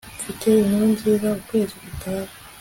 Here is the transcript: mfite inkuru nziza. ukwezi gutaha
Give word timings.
mfite 0.19 0.47
inkuru 0.61 0.85
nziza. 0.93 1.27
ukwezi 1.41 1.75
gutaha 1.83 2.31